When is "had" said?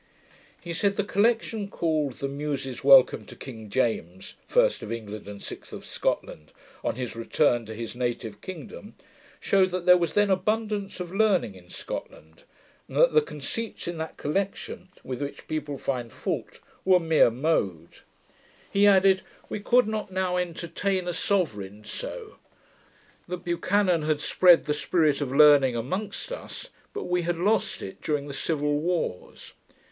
24.01-24.19, 27.21-27.37